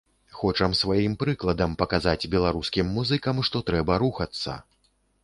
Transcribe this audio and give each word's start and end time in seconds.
Хочам 0.37 0.71
сваім 0.77 1.13
прыкладам 1.23 1.75
паказаць 1.81 2.29
беларускім 2.37 2.89
музыкам, 2.97 3.43
што 3.51 3.63
трэба 3.69 3.99
рухацца! 4.05 4.57